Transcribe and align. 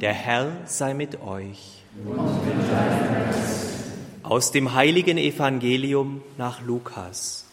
Der 0.00 0.12
Herr 0.12 0.52
sei 0.66 0.92
mit 0.92 1.22
euch. 1.22 1.82
Aus 4.22 4.52
dem 4.52 4.74
heiligen 4.74 5.16
Evangelium 5.16 6.22
nach 6.36 6.60
Lukas. 6.60 7.46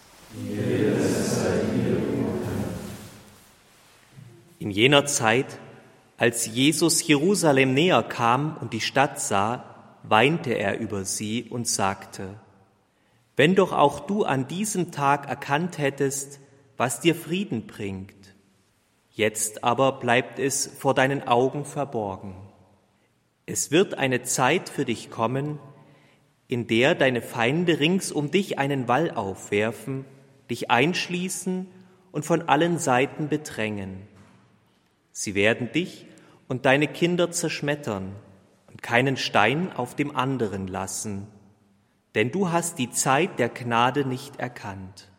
In 4.60 4.72
jener 4.72 5.06
Zeit, 5.06 5.46
als 6.18 6.46
Jesus 6.48 7.08
Jerusalem 7.08 7.74
näher 7.74 8.04
kam 8.04 8.58
und 8.60 8.74
die 8.74 8.82
Stadt 8.82 9.22
sah, 9.22 9.64
weinte 10.04 10.52
er 10.52 10.80
über 10.80 11.06
sie 11.06 11.46
und 11.50 11.66
sagte, 11.66 12.36
wenn 13.38 13.56
doch 13.56 13.72
auch 13.72 14.02
du 14.02 14.26
an 14.26 14.50
diesem 14.50 14.92
Tag 14.92 15.30
erkannt 15.30 15.78
hättest, 15.78 16.42
was 16.76 17.00
dir 17.00 17.16
Frieden 17.16 17.68
bringt, 17.68 18.23
Jetzt 19.16 19.64
aber 19.64 20.00
bleibt 20.00 20.40
es 20.40 20.66
vor 20.66 20.96
deinen 20.96 21.28
Augen 21.28 21.66
verborgen. 21.66 22.36
Es 23.46 23.70
wird 23.70 23.94
eine 23.94 24.24
Zeit 24.24 24.70
für 24.70 24.86
dich 24.86 25.12
kommen, 25.12 25.60
in 26.48 26.66
der 26.66 26.96
deine 26.96 27.22
Feinde 27.22 27.80
rings 27.80 28.12
um 28.12 28.32
dich 28.32 28.58
einen 28.58 28.88
Wall 28.88 29.12
aufwerfen, 29.12 30.06
dich 30.50 30.72
einschließen 30.72 31.68
und 32.12 32.26
von 32.26 32.50
allen 32.50 32.80
Seiten 32.80 33.30
bedrängen. 33.30 34.08
Sie 35.12 35.36
werden 35.36 35.72
dich 35.72 36.08
und 36.48 36.66
deine 36.66 36.88
Kinder 36.88 37.30
zerschmettern 37.30 38.16
und 38.68 38.82
keinen 38.82 39.16
Stein 39.16 39.72
auf 39.74 39.96
dem 39.96 40.16
anderen 40.16 40.68
lassen, 40.68 41.28
denn 42.16 42.32
du 42.32 42.52
hast 42.52 42.80
die 42.80 42.90
Zeit 42.90 43.38
der 43.38 43.50
Gnade 43.50 44.06
nicht 44.06 44.38
erkannt. 44.38 45.13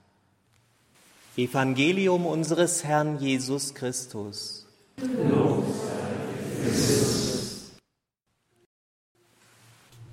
Evangelium 1.36 2.26
unseres 2.26 2.84
Herrn 2.84 3.18
Jesus 3.18 3.74
Christus. 3.74 4.68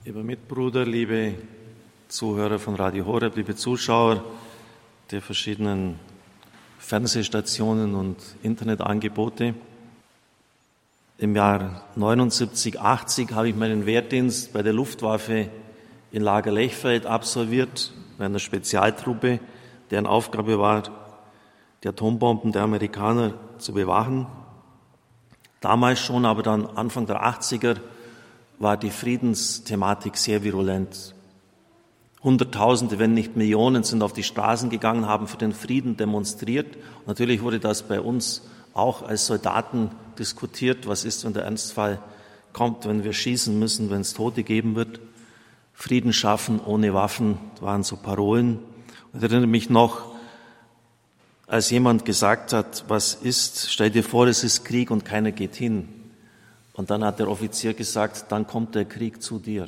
Lieber 0.03 0.23
Mitbruder, 0.23 0.83
liebe 0.83 1.35
Zuhörer 2.07 2.57
von 2.57 2.73
Radio 2.73 3.05
Horeb, 3.05 3.35
liebe 3.35 3.55
Zuschauer 3.55 4.23
der 5.11 5.21
verschiedenen 5.21 5.99
Fernsehstationen 6.79 7.93
und 7.93 8.17
Internetangebote. 8.41 9.53
Im 11.19 11.35
Jahr 11.35 11.83
79, 11.97 12.79
80 12.79 13.31
habe 13.33 13.49
ich 13.49 13.55
meinen 13.55 13.85
Wehrdienst 13.85 14.53
bei 14.53 14.63
der 14.63 14.73
Luftwaffe 14.73 15.49
in 16.11 16.23
Lager 16.23 16.51
Lechfeld 16.51 17.05
absolviert, 17.05 17.93
bei 18.17 18.25
einer 18.25 18.39
Spezialtruppe, 18.39 19.39
deren 19.91 20.07
Aufgabe 20.07 20.57
war, 20.57 21.00
die 21.83 21.87
Atombomben 21.87 22.51
der 22.51 22.63
Amerikaner 22.63 23.33
zu 23.57 23.73
bewachen. 23.73 24.27
Damals 25.59 25.99
schon, 25.99 26.25
aber 26.25 26.43
dann 26.43 26.65
Anfang 26.65 27.05
der 27.05 27.23
80er 27.23 27.77
war 28.59 28.77
die 28.77 28.91
Friedensthematik 28.91 30.17
sehr 30.17 30.43
virulent. 30.43 31.15
Hunderttausende, 32.23 32.99
wenn 32.99 33.15
nicht 33.15 33.35
Millionen, 33.35 33.83
sind 33.83 34.03
auf 34.03 34.13
die 34.13 34.23
Straßen 34.23 34.69
gegangen, 34.69 35.07
haben 35.07 35.27
für 35.27 35.37
den 35.37 35.53
Frieden 35.53 35.97
demonstriert. 35.97 36.75
Und 36.99 37.07
natürlich 37.07 37.41
wurde 37.41 37.59
das 37.59 37.83
bei 37.83 37.99
uns 37.99 38.43
auch 38.75 39.01
als 39.01 39.25
Soldaten 39.25 39.89
diskutiert. 40.19 40.87
Was 40.87 41.03
ist, 41.03 41.25
wenn 41.25 41.33
der 41.33 41.45
Ernstfall 41.45 41.99
kommt, 42.53 42.85
wenn 42.85 43.03
wir 43.03 43.13
schießen 43.13 43.57
müssen, 43.57 43.89
wenn 43.89 44.01
es 44.01 44.13
Tote 44.13 44.43
geben 44.43 44.75
wird? 44.75 44.99
Frieden 45.73 46.13
schaffen 46.13 46.59
ohne 46.59 46.93
Waffen 46.93 47.39
waren 47.59 47.81
so 47.81 47.95
Parolen. 47.95 48.59
Ich 49.13 49.23
erinnere 49.23 49.47
mich 49.47 49.71
noch, 49.71 50.10
als 51.51 51.69
jemand 51.69 52.05
gesagt 52.05 52.53
hat, 52.53 52.85
was 52.87 53.13
ist, 53.13 53.69
stell 53.69 53.89
dir 53.89 54.05
vor, 54.05 54.25
es 54.25 54.45
ist 54.45 54.63
Krieg 54.63 54.89
und 54.89 55.03
keiner 55.03 55.33
geht 55.33 55.53
hin. 55.53 55.89
Und 56.71 56.89
dann 56.89 57.03
hat 57.03 57.19
der 57.19 57.29
Offizier 57.29 57.73
gesagt, 57.73 58.31
dann 58.31 58.47
kommt 58.47 58.73
der 58.73 58.85
Krieg 58.85 59.21
zu 59.21 59.37
dir. 59.37 59.67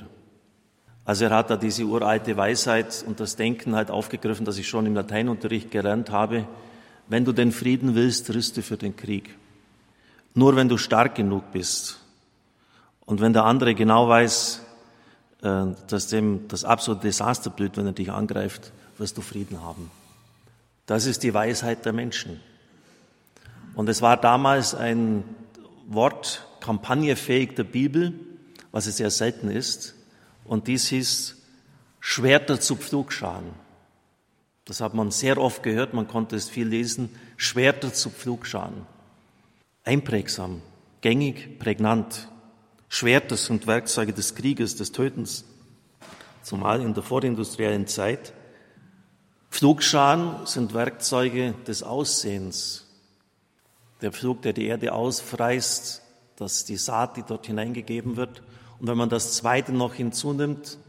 Also 1.04 1.26
er 1.26 1.32
hat 1.32 1.50
da 1.50 1.58
diese 1.58 1.84
uralte 1.84 2.38
Weisheit 2.38 3.04
und 3.06 3.20
das 3.20 3.36
Denken 3.36 3.76
halt 3.76 3.92
aufgegriffen, 3.92 4.46
das 4.46 4.58
ich 4.58 4.66
schon 4.66 4.86
im 4.86 4.96
Lateinunterricht 4.96 5.72
gelernt 5.72 6.10
habe. 6.10 6.48
Wenn 7.10 7.26
du 7.26 7.34
den 7.34 7.52
Frieden 7.52 7.96
willst, 7.96 8.34
rüste 8.34 8.62
für 8.62 8.78
den 8.78 8.96
Krieg. 8.96 9.36
Nur 10.36 10.56
wenn 10.56 10.70
du 10.70 10.78
stark 10.78 11.16
genug 11.16 11.52
bist 11.52 12.00
und 13.06 13.20
wenn 13.20 13.34
der 13.34 13.44
andere 13.44 13.76
genau 13.76 14.08
weiß, 14.08 14.62
äh, 15.42 15.66
dass 15.88 16.08
dem 16.08 16.48
das 16.48 16.64
absolute 16.64 17.02
Desaster 17.08 17.50
blüht, 17.50 17.76
wenn 17.76 17.88
er 17.88 17.92
dich 17.92 18.10
angreift, 18.10 18.72
wirst 18.98 19.18
du 19.18 19.22
Frieden 19.22 19.62
haben. 19.62 19.92
Das 20.86 21.06
ist 21.06 21.24
die 21.24 21.34
Weisheit 21.34 21.86
der 21.86 21.94
Menschen. 21.94 22.42
Und 23.76 23.90
es 23.90 24.02
war 24.02 24.18
damals 24.18 24.76
ein 24.76 25.24
Wort 25.88 26.48
kampagnefähig 26.60 27.56
der 27.56 27.64
Bibel, 27.64 28.14
was 28.72 28.88
es 28.88 28.98
sehr 28.98 29.10
selten 29.10 29.50
ist. 29.50 29.96
Und 30.46 30.68
dies 30.68 30.88
hieß 30.88 31.38
Schwerter 32.00 32.60
zu 32.60 32.76
Pflugscharen. 32.76 33.52
Das 34.66 34.82
hat 34.82 34.94
man 34.94 35.12
sehr 35.12 35.38
oft 35.38 35.64
gehört, 35.64 35.94
man 35.94 36.08
konnte 36.08 36.36
es 36.36 36.50
viel 36.50 36.68
lesen. 36.68 37.10
Schwerter 37.38 37.94
zu 37.94 38.10
Pflugscharen. 38.10 38.86
Einprägsam, 39.84 40.62
gängig, 41.02 41.60
prägnant. 41.60 42.30
Schwerter 42.88 43.36
sind 43.36 43.68
Werkzeuge 43.68 44.14
des 44.14 44.36
Krieges, 44.36 44.76
des 44.76 44.92
Tötens, 44.92 45.46
zumal 46.44 46.82
in 46.82 46.94
der 46.94 47.04
vorindustriellen 47.04 47.88
Zeit. 47.88 48.34
Pflugscharen 49.54 50.48
sind 50.48 50.74
Werkzeuge 50.74 51.54
des 51.68 51.84
Aussehens. 51.84 52.88
Der 54.02 54.12
Pflug, 54.12 54.42
der 54.42 54.52
die 54.52 54.66
Erde 54.66 54.94
ausfreist, 54.94 56.02
dass 56.38 56.66
die 56.66 56.76
Saat, 56.76 57.18
die 57.18 57.22
dort 57.22 57.46
hineingegeben 57.46 58.18
wird. 58.18 58.42
Und 58.80 58.88
wenn 58.88 58.98
man 58.98 59.10
das 59.10 59.34
zweite 59.34 59.72
noch 59.72 59.94
hinzunimmt, 59.94 60.80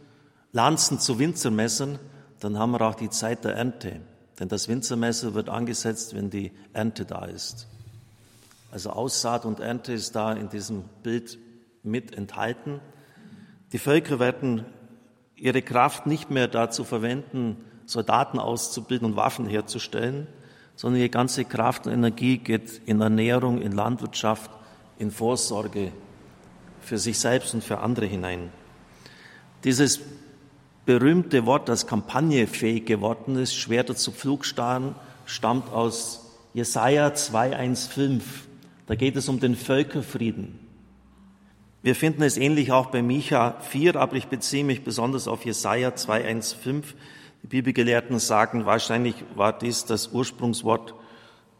Lanzen 0.52 0.98
zu 0.98 1.18
Winzermessern, 1.18 1.98
dann 2.40 2.58
haben 2.58 2.70
wir 2.70 2.80
auch 2.80 2.94
die 2.94 3.10
Zeit 3.10 3.44
der 3.44 3.54
Ernte. 3.54 4.00
Denn 4.40 4.48
das 4.48 4.66
Winzermesser 4.66 5.34
wird 5.34 5.50
angesetzt, 5.50 6.14
wenn 6.14 6.30
die 6.30 6.50
Ernte 6.72 7.04
da 7.04 7.26
ist. 7.26 7.68
Also 8.72 8.88
Aussaat 8.88 9.44
und 9.44 9.60
Ernte 9.60 9.92
ist 9.92 10.16
da 10.16 10.32
in 10.32 10.48
diesem 10.48 10.84
Bild 11.02 11.38
mit 11.82 12.16
enthalten. 12.16 12.80
Die 13.72 13.78
Völker 13.78 14.20
werden 14.20 14.64
ihre 15.36 15.60
Kraft 15.60 16.06
nicht 16.06 16.30
mehr 16.30 16.48
dazu 16.48 16.84
verwenden, 16.84 17.58
Soldaten 17.86 18.38
auszubilden 18.38 19.06
und 19.06 19.16
Waffen 19.16 19.46
herzustellen, 19.46 20.26
sondern 20.76 21.00
die 21.00 21.10
ganze 21.10 21.44
Kraft 21.44 21.86
und 21.86 21.92
Energie 21.92 22.38
geht 22.38 22.80
in 22.86 23.00
Ernährung, 23.00 23.60
in 23.60 23.72
Landwirtschaft, 23.72 24.50
in 24.98 25.10
Vorsorge 25.10 25.92
für 26.80 26.98
sich 26.98 27.18
selbst 27.18 27.54
und 27.54 27.62
für 27.62 27.78
andere 27.78 28.06
hinein. 28.06 28.50
Dieses 29.64 30.00
berühmte 30.84 31.46
Wort, 31.46 31.68
das 31.68 31.86
kampagnefähig 31.86 32.84
geworden 32.84 33.36
ist, 33.36 33.54
Schwerter 33.54 33.96
zu 33.96 34.12
Pflugstaren, 34.12 34.94
stammt 35.24 35.72
aus 35.72 36.36
Jesaja 36.52 37.08
2,1,5. 37.08 38.22
Da 38.86 38.94
geht 38.94 39.16
es 39.16 39.28
um 39.28 39.40
den 39.40 39.56
Völkerfrieden. 39.56 40.58
Wir 41.82 41.94
finden 41.94 42.22
es 42.22 42.36
ähnlich 42.36 42.72
auch 42.72 42.86
bei 42.86 43.02
Micha 43.02 43.60
4, 43.60 43.96
aber 43.96 44.16
ich 44.16 44.26
beziehe 44.28 44.64
mich 44.64 44.84
besonders 44.84 45.28
auf 45.28 45.44
Jesaja 45.44 45.90
2,1,5. 45.90 46.84
Die 47.44 47.48
Bibelgelehrten 47.48 48.18
sagen, 48.18 48.64
wahrscheinlich 48.64 49.16
war 49.34 49.52
dies 49.52 49.84
das 49.84 50.08
Ursprungswort, 50.08 50.94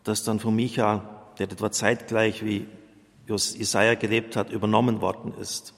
das 0.03 0.25
dann 0.25 0.41
von 0.41 0.57
Micha, 0.57 1.05
der 1.39 1.51
etwa 1.51 1.71
zeitgleich 1.71 2.43
wie 2.43 2.67
Jesaja 3.29 3.95
gelebt 3.95 4.35
hat, 4.35 4.49
übernommen 4.49 5.03
worden 5.03 5.35
ist. 5.39 5.75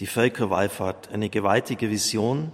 Die 0.00 0.08
Völkerwallfahrt, 0.08 1.12
eine 1.12 1.30
gewaltige 1.30 1.90
Vision, 1.90 2.50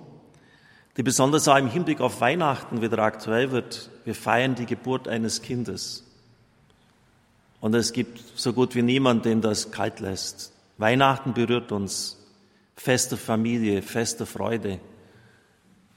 die 0.98 1.02
besonders 1.02 1.48
auch 1.48 1.56
im 1.56 1.70
Hinblick 1.70 2.02
auf 2.02 2.20
Weihnachten 2.20 2.82
wieder 2.82 2.98
aktuell 2.98 3.50
wird. 3.50 3.88
Wir 4.04 4.14
feiern 4.14 4.54
die 4.54 4.66
Geburt 4.66 5.08
eines 5.08 5.40
Kindes. 5.40 6.04
Und 7.62 7.74
es 7.74 7.94
gibt 7.94 8.22
so 8.38 8.52
gut 8.52 8.74
wie 8.74 8.82
niemand, 8.82 9.24
den 9.24 9.40
das 9.40 9.70
kalt 9.70 10.00
lässt. 10.00 10.52
Weihnachten 10.76 11.32
berührt 11.32 11.72
uns. 11.72 12.18
Feste 12.76 13.16
Familie, 13.16 13.80
feste 13.80 14.26
Freude 14.26 14.78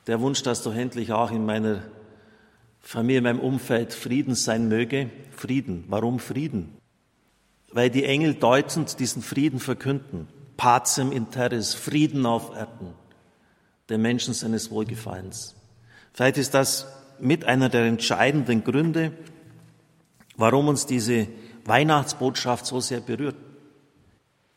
der 0.07 0.21
Wunsch, 0.21 0.43
dass 0.43 0.63
doch 0.63 0.75
endlich 0.75 1.11
auch 1.11 1.31
in 1.31 1.45
meiner 1.45 1.81
Familie, 2.81 3.17
in 3.17 3.23
meinem 3.23 3.39
Umfeld 3.39 3.93
Frieden 3.93 4.35
sein 4.35 4.67
möge. 4.67 5.09
Frieden. 5.31 5.85
Warum 5.87 6.19
Frieden? 6.19 6.77
Weil 7.71 7.89
die 7.89 8.05
Engel 8.05 8.35
deutend 8.35 8.99
diesen 8.99 9.21
Frieden 9.21 9.59
verkünden. 9.59 10.27
Pacem 10.57 11.11
in 11.11 11.31
terris, 11.31 11.73
Frieden 11.73 12.25
auf 12.25 12.55
Erden, 12.55 12.93
den 13.89 14.01
Menschen 14.01 14.33
seines 14.33 14.71
Wohlgefallens. 14.71 15.55
Vielleicht 16.13 16.37
ist 16.37 16.53
das 16.53 16.87
mit 17.19 17.43
einer 17.43 17.67
der 17.69 17.85
entscheidenden 17.85 18.63
Gründe, 18.63 19.11
warum 20.37 20.69
uns 20.69 20.85
diese 20.85 21.27
Weihnachtsbotschaft 21.65 22.65
so 22.65 22.79
sehr 22.79 23.01
berührt. 23.01 23.35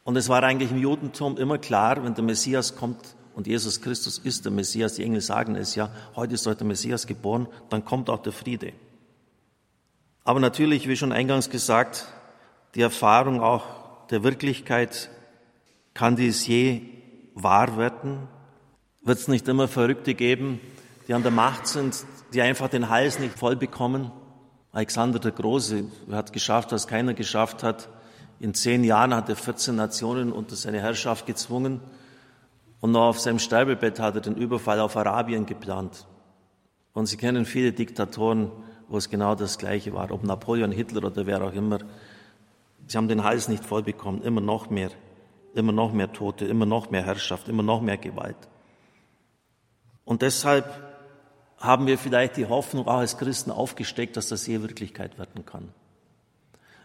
Und 0.05 0.17
es 0.17 0.29
war 0.29 0.43
eigentlich 0.43 0.71
im 0.71 0.79
Judentum 0.79 1.37
immer 1.37 1.59
klar, 1.59 2.05
wenn 2.05 2.15
der 2.15 2.25
Messias 2.25 2.77
kommt, 2.77 3.17
und 3.39 3.47
Jesus 3.47 3.81
Christus 3.81 4.19
ist 4.19 4.47
der 4.47 4.51
Messias. 4.51 4.95
Die 4.95 5.05
Engel 5.05 5.21
sagen 5.21 5.55
es 5.55 5.77
ja, 5.77 5.91
heute 6.17 6.35
ist 6.35 6.45
heute 6.45 6.57
der 6.57 6.67
Messias 6.67 7.07
geboren, 7.07 7.47
dann 7.71 7.85
kommt 7.85 8.11
auch 8.11 8.21
der 8.21 8.33
Friede. 8.33 8.73
Aber 10.25 10.41
natürlich, 10.41 10.89
wie 10.89 10.97
schon 10.97 11.13
eingangs 11.13 11.49
gesagt, 11.49 12.07
die 12.75 12.81
Erfahrung 12.81 13.41
auch 13.41 13.63
der 14.09 14.25
Wirklichkeit 14.25 15.09
kann 15.95 16.17
dies 16.17 16.49
je 16.49 16.81
wahr 17.35 17.77
werden? 17.77 18.27
Wird 19.05 19.21
es 19.21 19.29
nicht 19.29 19.47
immer 19.47 19.69
Verrückte 19.69 20.15
geben, 20.15 20.59
die 21.07 21.15
an 21.15 21.23
der 21.23 21.31
Macht 21.31 21.69
sind, 21.69 21.95
die 22.35 22.43
einfach 22.43 22.69
den 22.69 22.89
Hals 22.89 23.21
nicht 23.21 23.39
voll 23.39 23.55
bekommen? 23.55 24.11
Alexander 24.73 25.21
der 25.21 25.31
Große 25.31 25.85
hat 26.11 26.33
geschafft, 26.33 26.73
was 26.73 26.89
keiner 26.89 27.15
geschafft 27.15 27.63
hat. 27.63 27.89
In 28.41 28.53
zehn 28.55 28.83
Jahren 28.83 29.15
hat 29.15 29.29
er 29.29 29.37
14 29.37 29.77
Nationen 29.77 30.33
unter 30.33 30.57
seine 30.57 30.81
Herrschaft 30.81 31.25
gezwungen 31.25 31.81
und 32.81 32.93
noch 32.93 33.09
auf 33.09 33.21
seinem 33.21 33.39
Sterbebett 33.39 33.99
hat 34.01 34.15
er 34.15 34.21
den 34.21 34.37
Überfall 34.37 34.81
auf 34.81 34.97
Arabien 34.97 35.47
geplant. 35.47 36.07
Und 36.93 37.07
Sie 37.07 37.17
kennen 37.17 37.45
viele 37.45 37.73
Diktatoren, 37.73 38.51
wo 38.89 38.97
es 38.97 39.11
genau 39.11 39.35
das 39.35 39.59
Gleiche 39.59 39.93
war, 39.93 40.11
ob 40.11 40.25
Napoleon, 40.25 40.73
Hitler 40.73 41.05
oder 41.05 41.27
wer 41.27 41.43
auch 41.43 41.53
immer. 41.53 41.81
Sie 42.87 42.97
haben 42.97 43.09
den 43.09 43.25
Hals 43.25 43.49
nicht 43.49 43.65
voll 43.65 43.83
bekommen, 43.83 44.23
immer 44.23 44.41
noch 44.41 44.71
mehr, 44.71 44.91
immer 45.55 45.73
noch 45.73 45.93
mehr 45.93 46.13
Tote, 46.13 46.47
immer 46.47 46.67
noch 46.67 46.91
mehr 46.91 47.05
Herrschaft, 47.05 47.49
immer 47.49 47.63
noch 47.63 47.83
mehr 47.83 47.99
Gewalt. 47.99 48.37
Und 50.05 50.23
deshalb 50.23 50.65
haben 51.59 51.87
wir 51.87 51.99
vielleicht 51.99 52.37
die 52.37 52.47
Hoffnung 52.47 52.87
auch 52.87 52.99
als 52.99 53.19
Christen 53.19 53.51
aufgesteckt, 53.51 54.17
dass 54.17 54.29
das 54.29 54.47
je 54.47 54.63
Wirklichkeit 54.63 55.19
werden 55.19 55.45
kann. 55.45 55.69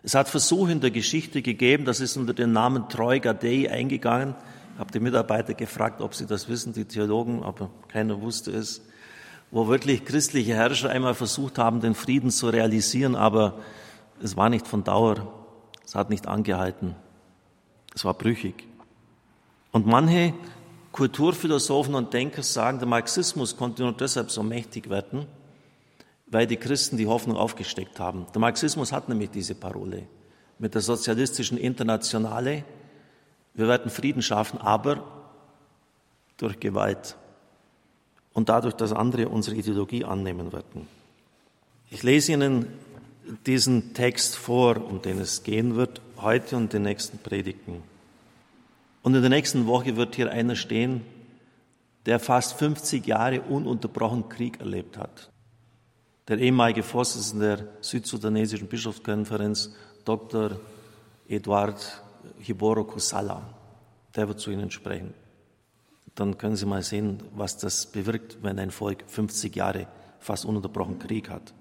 Es 0.02 0.16
hat 0.16 0.28
Versuche 0.28 0.72
in 0.72 0.82
der 0.82 0.92
Geschichte 0.92 1.42
gegeben, 1.42 1.86
das 1.86 2.02
ist 2.02 2.18
unter 2.18 2.34
dem 2.34 2.52
Namen 2.52 2.90
Troika 2.90 3.34
Dei 3.34 3.72
eingegangen. 3.72 4.36
Habe 4.78 4.92
die 4.92 5.00
Mitarbeiter 5.00 5.54
gefragt, 5.54 6.02
ob 6.02 6.16
sie 6.16 6.26
das 6.26 6.48
wissen, 6.50 6.74
die 6.74 6.86
Theologen, 6.86 7.44
aber 7.44 7.70
keiner 7.90 8.22
wusste 8.22 8.52
es, 8.52 8.82
wo 9.52 9.68
wirklich 9.68 10.04
christliche 10.04 10.56
Herrscher 10.56 10.90
einmal 10.90 11.14
versucht 11.14 11.60
haben, 11.60 11.80
den 11.80 11.94
Frieden 11.94 12.32
zu 12.32 12.50
realisieren, 12.50 13.16
aber 13.16 13.60
es 14.22 14.36
war 14.36 14.50
nicht 14.50 14.68
von 14.68 14.84
Dauer, 14.84 15.32
es 15.86 15.94
hat 15.94 16.10
nicht 16.10 16.28
angehalten, 16.28 16.96
es 17.94 18.04
war 18.04 18.16
brüchig. 18.16 18.68
Und 19.72 19.86
manche 19.86 20.34
Kulturphilosophen 20.92 21.96
und 21.96 22.14
Denker 22.14 22.44
sagen, 22.44 22.80
der 22.80 22.88
Marxismus 22.88 23.58
konnte 23.58 23.84
nur 23.84 23.94
deshalb 23.94 24.32
so 24.32 24.44
mächtig 24.44 24.90
werden, 24.90 25.28
weil 26.28 26.48
die 26.48 26.58
Christen 26.58 26.98
die 26.98 27.08
Hoffnung 27.08 27.38
aufgesteckt 27.38 28.00
haben. 28.00 28.28
Der 28.34 28.40
Marxismus 28.40 28.92
hat 28.92 29.10
nämlich 29.10 29.32
diese 29.32 29.56
Parole 29.56 30.08
mit 30.60 30.76
der 30.76 30.82
sozialistischen 30.82 31.58
Internationale. 31.58 32.64
Wir 33.54 33.68
werden 33.68 33.92
Frieden 33.92 34.22
schaffen, 34.22 34.60
aber 34.60 35.04
durch 36.38 36.60
Gewalt 36.60 37.16
und 38.34 38.50
dadurch, 38.50 38.74
dass 38.74 38.92
andere 38.92 39.30
unsere 39.30 39.56
Ideologie 39.56 40.04
annehmen 40.04 40.52
werden. 40.52 40.88
Ich 41.92 42.04
lese 42.04 42.34
Ihnen 42.34 42.68
diesen 43.46 43.94
Text 43.94 44.36
vor, 44.36 44.78
um 44.84 45.02
den 45.02 45.20
es 45.20 45.44
gehen 45.44 45.76
wird, 45.76 46.02
heute 46.18 46.58
und 46.58 46.74
den 46.74 46.82
nächsten 46.82 47.20
Predigten. 47.20 47.84
Und 49.04 49.16
in 49.16 49.22
der 49.22 49.30
nächsten 49.30 49.68
Woche 49.68 49.96
wird 49.96 50.16
hier 50.16 50.32
einer 50.32 50.56
stehen, 50.56 51.02
der 52.06 52.20
fast 52.20 52.58
50 52.58 53.06
Jahre 53.06 53.42
ununterbrochen 53.42 54.28
Krieg 54.30 54.60
erlebt 54.60 54.98
hat. 54.98 55.30
Der 56.28 56.38
ehemalige 56.40 56.84
Vorsitzende 56.84 57.58
der 57.58 57.68
südsudanesischen 57.82 58.68
Bischofskonferenz, 58.68 59.74
Dr. 60.06 60.60
Eduard 61.28 62.03
Hiboro 62.40 62.84
Kusala, 62.84 63.42
der 64.16 64.28
wird 64.28 64.40
zu 64.40 64.52
Ihnen 64.52 64.72
sprechen. 64.72 65.14
Dann 66.16 66.38
können 66.38 66.56
Sie 66.56 66.66
mal 66.66 66.84
sehen, 66.84 67.24
was 67.36 67.58
das 67.58 67.88
bewirkt, 67.88 68.38
wenn 68.42 68.60
ein 68.60 68.72
Volk 68.72 69.04
50 69.08 69.56
Jahre 69.56 69.88
fast 70.20 70.46
ununterbrochen 70.46 71.00
Krieg 71.00 71.30
hat. 71.30 71.54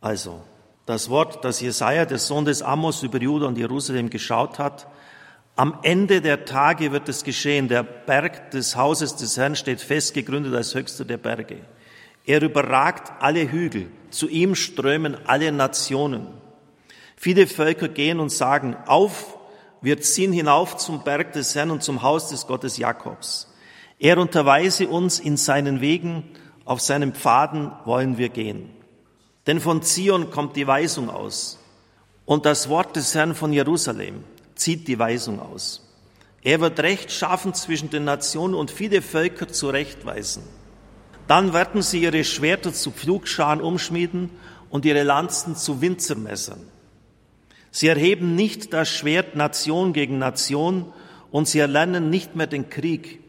Also, 0.00 0.42
das 0.86 1.10
Wort, 1.10 1.44
das 1.44 1.60
Jesaja, 1.60 2.04
der 2.04 2.18
Sohn 2.18 2.44
des 2.44 2.62
Amos, 2.62 3.02
über 3.02 3.20
Juda 3.20 3.46
und 3.46 3.58
Jerusalem 3.58 4.08
geschaut 4.08 4.58
hat, 4.58 4.86
am 5.56 5.78
Ende 5.82 6.20
der 6.20 6.44
Tage 6.44 6.92
wird 6.92 7.08
es 7.08 7.24
geschehen. 7.24 7.68
Der 7.68 7.82
Berg 7.82 8.50
des 8.50 8.76
Hauses 8.76 9.16
des 9.16 9.38
Herrn 9.38 9.56
steht 9.56 9.80
fest 9.80 10.12
gegründet 10.12 10.54
als 10.54 10.74
höchster 10.74 11.06
der 11.06 11.16
Berge. 11.16 11.60
Er 12.26 12.42
überragt 12.42 13.12
alle 13.20 13.50
Hügel. 13.50 13.88
Zu 14.10 14.28
ihm 14.28 14.54
strömen 14.54 15.16
alle 15.26 15.52
Nationen. 15.52 16.26
Viele 17.16 17.46
Völker 17.46 17.88
gehen 17.88 18.20
und 18.20 18.30
sagen, 18.30 18.76
auf, 18.86 19.35
wir 19.86 20.00
ziehen 20.00 20.32
hinauf 20.32 20.76
zum 20.78 21.04
Berg 21.04 21.32
des 21.32 21.54
Herrn 21.54 21.70
und 21.70 21.80
zum 21.80 22.02
Haus 22.02 22.30
des 22.30 22.48
Gottes 22.48 22.76
Jakobs. 22.76 23.46
Er 24.00 24.18
unterweise 24.18 24.88
uns 24.88 25.20
in 25.20 25.36
seinen 25.36 25.80
Wegen, 25.80 26.24
auf 26.64 26.80
seinen 26.80 27.14
Pfaden 27.14 27.70
wollen 27.84 28.18
wir 28.18 28.30
gehen. 28.30 28.68
Denn 29.46 29.60
von 29.60 29.82
Zion 29.82 30.32
kommt 30.32 30.56
die 30.56 30.66
Weisung 30.66 31.08
aus 31.08 31.60
und 32.24 32.46
das 32.46 32.68
Wort 32.68 32.96
des 32.96 33.14
Herrn 33.14 33.36
von 33.36 33.52
Jerusalem 33.52 34.24
zieht 34.56 34.88
die 34.88 34.98
Weisung 34.98 35.38
aus. 35.38 35.88
Er 36.42 36.60
wird 36.60 36.80
Recht 36.80 37.12
schaffen 37.12 37.54
zwischen 37.54 37.88
den 37.88 38.02
Nationen 38.02 38.54
und 38.54 38.72
viele 38.72 39.02
Völker 39.02 39.46
zurechtweisen. 39.46 40.42
Dann 41.28 41.52
werden 41.52 41.80
sie 41.82 42.02
ihre 42.02 42.24
Schwerter 42.24 42.72
zu 42.72 42.90
Pflugscharen 42.90 43.60
umschmieden 43.60 44.30
und 44.68 44.84
ihre 44.84 45.04
Lanzen 45.04 45.54
zu 45.54 45.80
Winzermessern. 45.80 46.72
Sie 47.76 47.88
erheben 47.88 48.34
nicht 48.34 48.72
das 48.72 48.88
Schwert 48.88 49.36
Nation 49.36 49.92
gegen 49.92 50.16
Nation 50.16 50.94
und 51.30 51.46
sie 51.46 51.58
erlernen 51.58 52.08
nicht 52.08 52.34
mehr 52.34 52.46
den 52.46 52.70
Krieg. 52.70 53.20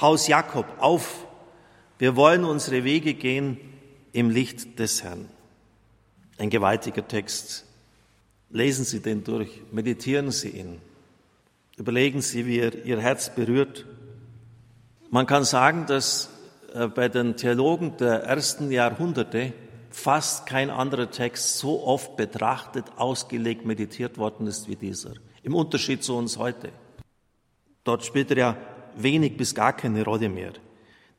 Haus 0.00 0.26
Jakob, 0.26 0.64
auf! 0.78 1.26
Wir 1.98 2.16
wollen 2.16 2.44
unsere 2.44 2.84
Wege 2.84 3.12
gehen 3.12 3.58
im 4.14 4.30
Licht 4.30 4.78
des 4.78 5.04
Herrn. 5.04 5.28
Ein 6.38 6.48
gewaltiger 6.48 7.06
Text. 7.06 7.66
Lesen 8.48 8.86
Sie 8.86 9.00
den 9.00 9.22
durch, 9.22 9.60
meditieren 9.70 10.30
Sie 10.30 10.48
ihn, 10.48 10.80
überlegen 11.76 12.22
Sie, 12.22 12.46
wie 12.46 12.60
er 12.60 12.86
Ihr 12.86 13.02
Herz 13.02 13.34
berührt. 13.34 13.84
Man 15.10 15.26
kann 15.26 15.44
sagen, 15.44 15.84
dass 15.84 16.30
äh, 16.72 16.86
bei 16.86 17.10
den 17.10 17.36
Theologen 17.36 17.98
der 17.98 18.22
ersten 18.22 18.70
Jahrhunderte 18.70 19.52
fast 19.94 20.46
kein 20.46 20.70
anderer 20.70 21.08
Text 21.10 21.58
so 21.58 21.84
oft 21.86 22.16
betrachtet, 22.16 22.84
ausgelegt, 22.96 23.64
meditiert 23.64 24.18
worden 24.18 24.48
ist 24.48 24.68
wie 24.68 24.74
dieser. 24.74 25.12
Im 25.44 25.54
Unterschied 25.54 26.02
zu 26.02 26.16
uns 26.16 26.36
heute. 26.36 26.72
Dort 27.84 28.04
spielt 28.04 28.30
er 28.32 28.36
ja 28.36 28.56
wenig 28.96 29.36
bis 29.36 29.54
gar 29.54 29.72
keine 29.72 30.04
Rolle 30.04 30.28
mehr. 30.28 30.52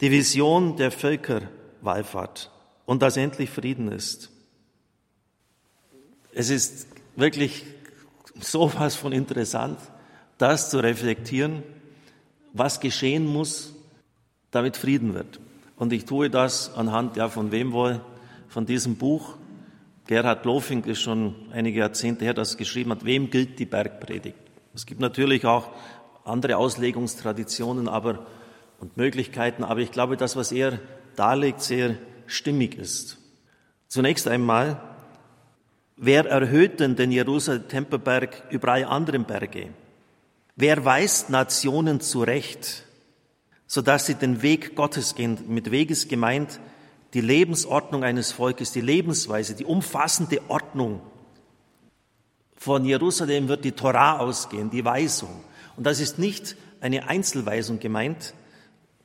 Die 0.01 0.12
Vision 0.12 0.75
der 0.75 0.92
Völkerwallfahrt 0.92 2.51
und 2.86 3.01
dass 3.01 3.16
endlich 3.16 3.50
Frieden 3.50 3.92
ist. 3.92 4.30
Es 6.33 6.50
ist 6.50 6.88
wirklich 7.16 7.63
sowas 8.42 8.95
von 8.95 9.13
interessant, 9.13 9.80
das 10.38 10.69
zu 10.69 10.80
reflektieren, 10.80 11.63
was 12.51 12.82
geschehen 12.82 13.25
muss, 13.25 13.74
damit 14.51 14.75
Frieden 14.75 15.13
wird. 15.13 15.39
Und 15.77 15.94
ich 15.94 16.03
tue 16.03 16.29
das 16.29 16.74
anhand, 16.75 17.15
ja, 17.15 17.29
von 17.29 17.51
wem 17.51 17.72
wohl, 17.72 18.01
von 18.56 18.66
diesem 18.66 18.96
Buch. 18.96 19.36
Gerhard 20.08 20.46
Lofing 20.46 20.86
ist 20.86 21.02
schon 21.02 21.36
einige 21.52 21.80
Jahrzehnte 21.80 22.24
her, 22.24 22.34
das 22.34 22.56
geschrieben 22.56 22.92
hat, 22.92 23.04
wem 23.04 23.30
gilt 23.30 23.60
die 23.60 23.66
Bergpredigt? 23.66 24.38
Es 24.74 24.86
gibt 24.86 25.02
natürlich 25.02 25.46
auch 25.46 25.74
andere 26.24 26.56
Auslegungstraditionen 26.56 27.90
aber, 27.90 28.26
und 28.80 28.96
Möglichkeiten, 28.96 29.66
aber 29.66 29.82
ich 29.82 29.92
glaube, 29.92 30.16
das, 30.16 30.38
was 30.38 30.54
er 30.54 30.80
darlegt, 31.18 31.64
sehr 31.64 31.98
stimmig 32.28 32.78
ist. 32.78 33.18
Zunächst 33.90 34.26
einmal 34.26 34.82
Wer 35.98 36.26
erhöht 36.26 36.80
denn 36.80 36.96
den 36.96 37.12
Jerusalem-Tempelberg 37.12 38.44
über 38.52 38.70
alle 38.70 38.88
anderen 38.88 39.26
Berge? 39.26 39.70
Wer 40.56 40.86
weist 40.86 41.30
Nationen 41.30 42.00
zurecht, 42.00 42.86
sodass 43.68 44.06
sie 44.06 44.16
den 44.16 44.42
Weg 44.42 44.76
Gottes 44.76 45.16
gehen? 45.16 45.40
Mit 45.48 45.72
Weg 45.72 45.92
ist 45.92 46.08
gemeint 46.08 46.62
die 47.15 47.22
Lebensordnung 47.22 48.03
eines 48.03 48.31
Volkes, 48.31 48.72
die 48.72 48.81
Lebensweise, 48.81 49.55
die 49.55 49.65
umfassende 49.65 50.39
Ordnung. 50.48 51.01
Von 52.55 52.86
Jerusalem 52.86 53.48
wird 53.48 53.65
die 53.65 53.72
Torah 53.72 54.19
ausgehen, 54.19 54.69
die 54.69 54.86
Weisung. 54.86 55.43
Und 55.75 55.86
das 55.86 56.00
ist 56.00 56.19
nicht 56.19 56.55
eine 56.79 57.07
Einzelweisung 57.07 57.79
gemeint, 57.79 58.36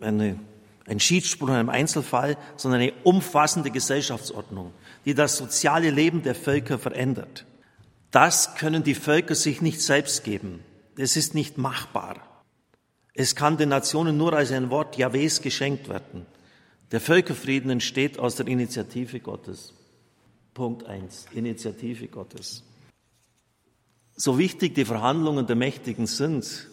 eine, 0.00 0.38
ein 0.86 1.00
Schiedsspruch 1.00 1.48
in 1.48 1.54
einem 1.54 1.70
Einzelfall, 1.70 2.36
sondern 2.56 2.82
eine 2.82 2.92
umfassende 3.02 3.70
Gesellschaftsordnung 3.70 4.72
die 5.04 5.14
das 5.14 5.36
soziale 5.36 5.90
Leben 5.90 6.22
der 6.22 6.34
Völker 6.34 6.78
verändert. 6.78 7.46
Das 8.10 8.54
können 8.56 8.82
die 8.82 8.94
Völker 8.94 9.34
sich 9.34 9.62
nicht 9.62 9.80
selbst 9.80 10.24
geben. 10.24 10.62
Es 10.96 11.16
ist 11.16 11.34
nicht 11.34 11.58
machbar. 11.58 12.16
Es 13.14 13.34
kann 13.34 13.56
den 13.56 13.68
Nationen 13.68 14.16
nur 14.16 14.32
als 14.32 14.52
ein 14.52 14.70
Wort 14.70 14.96
Jahwes 14.96 15.42
geschenkt 15.42 15.88
werden. 15.88 16.26
Der 16.92 17.00
Völkerfrieden 17.00 17.70
entsteht 17.70 18.18
aus 18.18 18.37
der 18.37 18.47
Initiative 18.47 19.20
Gottes. 19.20 19.75
Punkt 20.54 20.85
eins: 20.87 21.26
Initiative 21.32 22.09
Gottes. 22.09 22.64
So 24.16 24.38
wichtig 24.38 24.75
die 24.75 24.85
Verhandlungen 24.85 25.47
der 25.47 25.56
Mächtigen 25.56 26.06
sind, 26.06 26.68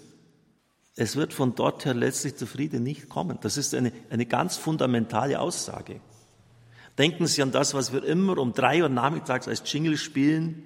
es 0.99 1.15
wird 1.15 1.31
von 1.31 1.53
dort 1.53 1.85
her 1.85 1.93
letztlich 1.93 2.35
zu 2.35 2.47
Frieden 2.47 2.81
nicht 2.81 3.07
kommen. 3.07 3.37
Das 3.41 3.55
ist 3.55 3.75
eine, 3.75 3.91
eine 4.09 4.25
ganz 4.25 4.57
fundamentale 4.57 5.39
Aussage. 5.39 6.01
Denken 6.97 7.27
Sie 7.27 7.43
an 7.43 7.51
das, 7.51 7.75
was 7.75 7.93
wir 7.93 8.03
immer 8.03 8.39
um 8.39 8.53
drei 8.53 8.81
Uhr 8.81 8.89
nachmittags 8.89 9.47
als 9.47 9.61
Jingle 9.71 9.97
spielen. 9.97 10.63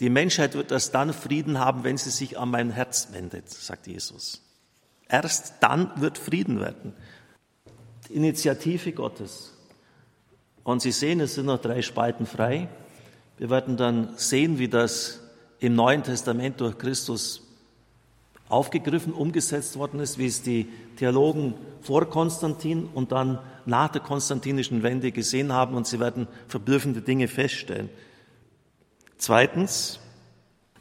Die 0.00 0.10
Menschheit 0.10 0.54
wird 0.54 0.72
erst 0.72 0.92
dann 0.96 1.12
Frieden 1.12 1.60
haben, 1.60 1.84
wenn 1.84 1.96
sie 1.96 2.10
sich 2.10 2.36
an 2.36 2.50
mein 2.50 2.70
Herz 2.70 3.10
wendet, 3.12 3.48
sagt 3.48 3.86
Jesus. 3.86 4.42
Erst 5.08 5.54
dann 5.60 5.92
wird 6.00 6.18
Frieden 6.18 6.58
werden. 6.58 6.92
Die 8.08 8.14
Initiative 8.14 8.92
Gottes. 8.92 9.52
Und 10.62 10.82
Sie 10.82 10.92
sehen, 10.92 11.20
es 11.20 11.34
sind 11.34 11.46
noch 11.46 11.60
drei 11.60 11.82
Spalten 11.82 12.26
frei. 12.26 12.68
Wir 13.38 13.50
werden 13.50 13.76
dann 13.76 14.16
sehen, 14.16 14.58
wie 14.58 14.68
das 14.68 15.20
im 15.58 15.74
Neuen 15.74 16.02
Testament 16.02 16.60
durch 16.60 16.78
Christus 16.78 17.42
aufgegriffen, 18.48 19.12
umgesetzt 19.12 19.78
worden 19.78 20.00
ist, 20.00 20.18
wie 20.18 20.26
es 20.26 20.42
die 20.42 20.68
Theologen 20.96 21.54
vor 21.80 22.08
Konstantin 22.08 22.88
und 22.94 23.12
dann 23.12 23.38
nach 23.66 23.88
der 23.88 24.02
konstantinischen 24.02 24.82
Wende 24.82 25.12
gesehen 25.12 25.52
haben 25.52 25.74
und 25.74 25.86
sie 25.86 26.00
werden 26.00 26.28
verblüffende 26.48 27.00
Dinge 27.00 27.28
feststellen. 27.28 27.88
Zweitens, 29.16 29.98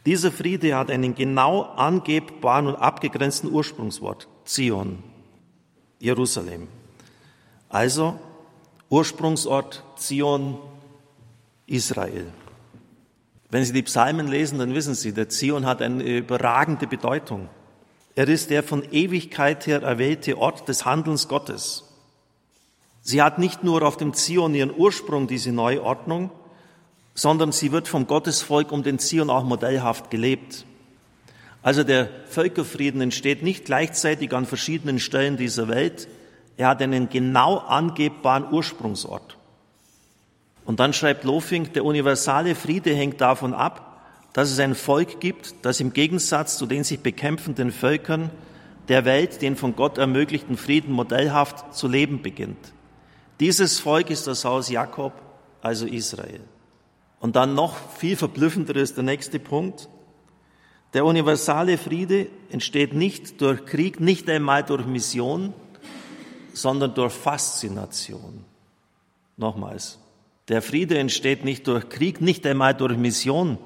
dieser 0.05 0.31
Friede 0.31 0.75
hat 0.75 0.91
einen 0.91 1.15
genau 1.15 1.61
angebbaren 1.61 2.67
und 2.67 2.75
abgegrenzten 2.75 3.49
Ursprungswort, 3.49 4.27
Zion, 4.43 5.01
Jerusalem. 5.99 6.67
Also 7.73 8.19
Ursprungsort 8.91 9.83
Zion, 9.95 10.59
Israel. 11.65 12.27
Wenn 13.49 13.65
Sie 13.65 13.73
die 13.73 13.81
Psalmen 13.81 14.27
lesen, 14.27 14.59
dann 14.59 14.75
wissen 14.75 14.93
Sie, 14.93 15.11
der 15.11 15.29
Zion 15.29 15.65
hat 15.65 15.81
eine 15.81 16.03
überragende 16.03 16.85
Bedeutung. 16.85 17.49
Er 18.13 18.27
ist 18.27 18.51
der 18.51 18.61
von 18.61 18.83
Ewigkeit 18.91 19.65
her 19.65 19.81
erwählte 19.81 20.37
Ort 20.37 20.67
des 20.67 20.85
Handelns 20.85 21.27
Gottes. 21.27 21.83
Sie 23.01 23.23
hat 23.23 23.39
nicht 23.39 23.63
nur 23.63 23.81
auf 23.81 23.97
dem 23.97 24.13
Zion 24.13 24.53
ihren 24.53 24.75
Ursprung, 24.75 25.25
diese 25.25 25.51
Neuordnung, 25.51 26.29
sondern 27.15 27.51
sie 27.51 27.71
wird 27.71 27.87
vom 27.87 28.05
Gottesvolk 28.05 28.71
um 28.71 28.83
den 28.83 28.99
Zion 28.99 29.31
auch 29.31 29.45
modellhaft 29.45 30.11
gelebt. 30.11 30.65
Also 31.63 31.83
der 31.83 32.07
Völkerfrieden 32.27 33.01
entsteht 33.01 33.41
nicht 33.41 33.65
gleichzeitig 33.65 34.31
an 34.31 34.45
verschiedenen 34.45 34.99
Stellen 34.99 35.37
dieser 35.37 35.67
Welt, 35.69 36.07
er 36.57 36.67
hat 36.69 36.81
einen 36.81 37.09
genau 37.09 37.57
angebbaren 37.57 38.51
Ursprungsort. 38.51 39.37
Und 40.65 40.79
dann 40.79 40.93
schreibt 40.93 41.23
Lofing, 41.23 41.73
der 41.73 41.85
universale 41.85 42.55
Friede 42.55 42.93
hängt 42.93 43.21
davon 43.21 43.53
ab, 43.53 44.01
dass 44.33 44.49
es 44.49 44.59
ein 44.59 44.75
Volk 44.75 45.19
gibt, 45.19 45.55
das 45.61 45.79
im 45.79 45.93
Gegensatz 45.93 46.57
zu 46.57 46.65
den 46.65 46.83
sich 46.83 46.99
bekämpfenden 46.99 47.71
Völkern 47.71 48.31
der 48.87 49.05
Welt 49.05 49.41
den 49.41 49.55
von 49.55 49.75
Gott 49.75 49.97
ermöglichten 49.97 50.57
Frieden 50.57 50.91
modellhaft 50.91 51.73
zu 51.75 51.87
leben 51.87 52.21
beginnt. 52.21 52.73
Dieses 53.39 53.79
Volk 53.79 54.09
ist 54.09 54.27
das 54.27 54.45
Haus 54.45 54.69
Jakob, 54.69 55.13
also 55.61 55.85
Israel. 55.85 56.41
Und 57.19 57.35
dann 57.35 57.55
noch 57.55 57.75
viel 57.97 58.17
verblüffender 58.17 58.75
ist 58.75 58.97
der 58.97 59.03
nächste 59.03 59.39
Punkt. 59.39 59.87
Der 60.93 61.05
universale 61.05 61.77
Friede 61.77 62.27
entsteht 62.49 62.93
nicht 62.93 63.39
durch 63.41 63.65
Krieg, 63.65 63.99
nicht 63.99 64.29
einmal 64.29 64.63
durch 64.63 64.85
Mission, 64.85 65.53
sondern 66.53 66.93
durch 66.93 67.13
Faszination. 67.13 68.45
Nochmals. 69.37 69.99
Der 70.47 70.61
Friede 70.61 70.97
entsteht 70.97 71.43
nicht 71.43 71.67
durch 71.67 71.89
Krieg, 71.89 72.21
nicht 72.21 72.45
einmal 72.45 72.73
durch 72.73 72.97
Mission, 72.97 73.57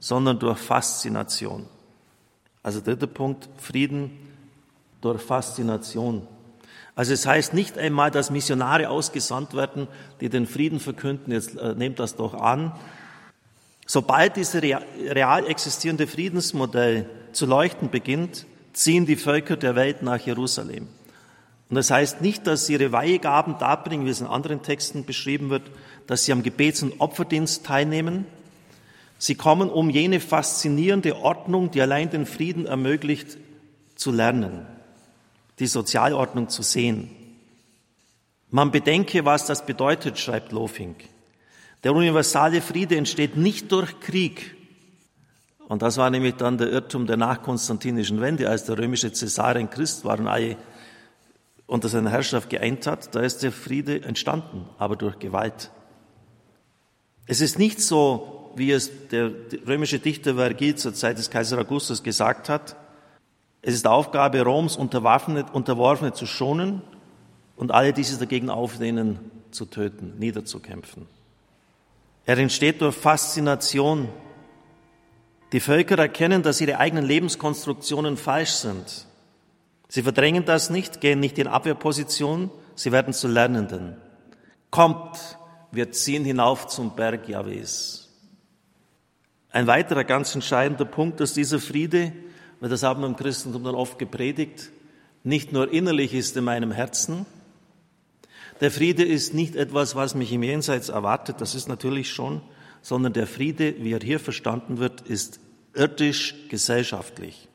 sondern 0.00 0.38
durch 0.38 0.58
Faszination. 0.58 1.66
Also 2.62 2.80
dritter 2.80 3.06
Punkt, 3.06 3.48
Frieden 3.58 4.10
durch 5.00 5.22
Faszination. 5.22 6.26
Also 6.94 7.12
es 7.12 7.26
heißt 7.26 7.54
nicht 7.54 7.76
einmal, 7.76 8.10
dass 8.10 8.30
Missionare 8.30 8.88
ausgesandt 8.88 9.54
werden, 9.54 9.88
die 10.20 10.28
den 10.28 10.46
Frieden 10.46 10.80
verkünden, 10.80 11.32
jetzt 11.32 11.56
äh, 11.56 11.74
nehmt 11.74 11.98
das 11.98 12.16
doch 12.16 12.34
an. 12.34 12.72
Sobald 13.86 14.36
dieses 14.36 14.62
real 14.62 15.46
existierende 15.46 16.06
Friedensmodell 16.06 17.08
zu 17.32 17.46
leuchten 17.46 17.90
beginnt, 17.90 18.46
ziehen 18.72 19.06
die 19.06 19.16
Völker 19.16 19.56
der 19.56 19.74
Welt 19.76 20.02
nach 20.02 20.20
Jerusalem. 20.20 20.88
Und 21.70 21.76
das 21.76 21.90
heißt 21.90 22.20
nicht, 22.20 22.46
dass 22.46 22.66
sie 22.66 22.74
ihre 22.74 22.92
Weihegaben 22.92 23.58
darbringen, 23.58 24.06
wie 24.06 24.10
es 24.10 24.20
in 24.20 24.26
anderen 24.26 24.62
Texten 24.62 25.04
beschrieben 25.04 25.50
wird, 25.50 25.62
dass 26.06 26.24
sie 26.24 26.32
am 26.32 26.42
Gebets- 26.42 26.82
und 26.82 27.00
Opferdienst 27.00 27.64
teilnehmen. 27.64 28.26
Sie 29.18 29.34
kommen, 29.34 29.70
um 29.70 29.88
jene 29.88 30.20
faszinierende 30.20 31.16
Ordnung, 31.16 31.70
die 31.70 31.80
allein 31.80 32.10
den 32.10 32.26
Frieden 32.26 32.66
ermöglicht, 32.66 33.38
zu 33.94 34.10
lernen, 34.10 34.66
die 35.58 35.66
Sozialordnung 35.66 36.48
zu 36.48 36.62
sehen. 36.62 37.10
Man 38.50 38.70
bedenke, 38.70 39.24
was 39.24 39.46
das 39.46 39.64
bedeutet, 39.64 40.18
schreibt 40.18 40.52
Lofing. 40.52 40.96
Der 41.82 41.94
universale 41.94 42.60
Friede 42.60 42.96
entsteht 42.96 43.36
nicht 43.36 43.72
durch 43.72 44.00
Krieg. 44.00 44.56
Und 45.68 45.82
das 45.82 45.96
war 45.96 46.10
nämlich 46.10 46.34
dann 46.34 46.58
der 46.58 46.70
Irrtum 46.70 47.06
der 47.06 47.16
nachkonstantinischen 47.16 48.20
Wende, 48.20 48.48
als 48.48 48.64
der 48.64 48.78
römische 48.78 49.12
Cäsar 49.12 49.56
ein 49.56 49.70
Christ 49.70 50.04
war 50.04 50.18
und 50.18 50.28
alle 50.28 50.56
unter 51.66 51.88
seiner 51.88 52.10
Herrschaft 52.10 52.50
geeint 52.50 52.86
hat, 52.86 53.14
da 53.14 53.20
ist 53.20 53.42
der 53.42 53.52
Friede 53.52 54.02
entstanden, 54.02 54.68
aber 54.78 54.96
durch 54.96 55.18
Gewalt. 55.18 55.70
Es 57.26 57.40
ist 57.40 57.58
nicht 57.58 57.80
so, 57.80 58.52
wie 58.56 58.70
es 58.70 59.08
der 59.08 59.30
römische 59.66 59.98
Dichter 59.98 60.34
Vergil 60.34 60.74
zur 60.74 60.94
Zeit 60.94 61.18
des 61.18 61.30
Kaiser 61.30 61.58
Augustus 61.58 62.02
gesagt 62.02 62.48
hat. 62.48 62.76
Es 63.62 63.74
ist 63.74 63.86
Aufgabe 63.86 64.42
Roms, 64.42 64.76
Unterworfene, 64.76 65.46
Unterworfene 65.52 66.12
zu 66.12 66.26
schonen 66.26 66.82
und 67.56 67.72
alle, 67.72 67.92
die 67.92 68.04
sich 68.04 68.18
dagegen 68.18 68.50
auflehnen, 68.50 69.18
zu 69.50 69.64
töten, 69.64 70.18
niederzukämpfen. 70.18 71.06
Er 72.26 72.38
entsteht 72.38 72.80
durch 72.80 72.94
Faszination. 72.94 74.08
Die 75.52 75.60
Völker 75.60 75.98
erkennen, 75.98 76.42
dass 76.42 76.60
ihre 76.60 76.78
eigenen 76.78 77.04
Lebenskonstruktionen 77.04 78.16
falsch 78.16 78.52
sind. 78.52 79.06
Sie 79.88 80.02
verdrängen 80.02 80.44
das 80.44 80.70
nicht, 80.70 81.00
gehen 81.00 81.20
nicht 81.20 81.38
in 81.38 81.46
Abwehrposition, 81.46 82.50
sie 82.74 82.92
werden 82.92 83.12
zu 83.12 83.28
Lernenden. 83.28 83.96
Kommt, 84.70 85.38
wir 85.70 85.92
ziehen 85.92 86.24
hinauf 86.24 86.66
zum 86.66 86.96
Berg 86.96 87.28
Jahwes. 87.28 88.08
Ein 89.50 89.66
weiterer 89.66 90.04
ganz 90.04 90.34
entscheidender 90.34 90.84
Punkt 90.84 91.20
ist 91.20 91.36
dieser 91.36 91.60
Friede, 91.60 92.12
weil 92.60 92.70
das 92.70 92.82
haben 92.82 93.02
wir 93.02 93.06
im 93.06 93.16
Christentum 93.16 93.62
dann 93.62 93.74
oft 93.74 93.98
gepredigt, 93.98 94.70
nicht 95.22 95.52
nur 95.52 95.72
innerlich 95.72 96.12
ist 96.12 96.36
in 96.36 96.44
meinem 96.44 96.72
Herzen. 96.72 97.24
Der 98.60 98.70
Friede 98.70 99.04
ist 99.04 99.34
nicht 99.34 99.54
etwas, 99.56 99.94
was 99.94 100.14
mich 100.14 100.32
im 100.32 100.42
Jenseits 100.42 100.88
erwartet, 100.88 101.40
das 101.40 101.54
ist 101.54 101.68
natürlich 101.68 102.10
schon, 102.10 102.42
sondern 102.82 103.12
der 103.12 103.26
Friede, 103.26 103.76
wie 103.78 103.92
er 103.92 104.00
hier 104.00 104.20
verstanden 104.20 104.78
wird, 104.78 105.02
ist 105.02 105.40
irdisch 105.72 106.34
gesellschaftlich. 106.48 107.48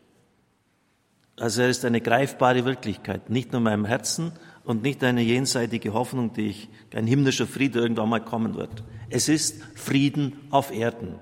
Also 1.39 1.62
er 1.62 1.69
ist 1.69 1.86
eine 1.86 2.01
greifbare 2.01 2.65
Wirklichkeit, 2.65 3.29
nicht 3.29 3.51
nur 3.51 3.60
in 3.60 3.63
meinem 3.63 3.86
Herzen, 3.86 4.34
und 4.69 4.84
nicht 4.84 5.03
eine 5.03 5.22
jenseitige 5.24 5.93
Hoffnung, 5.93 6.34
die 6.34 6.50
ich, 6.50 6.69
ein 6.93 7.08
himmlischer 7.08 7.48
Friede 7.48 7.79
irgendwann 7.79 8.10
mal 8.10 8.24
kommen 8.24 8.53
wird. 8.53 8.84
Es 9.10 9.27
ist 9.27 9.63
Frieden 9.74 10.34
auf 10.51 10.72
Erden. 10.72 11.15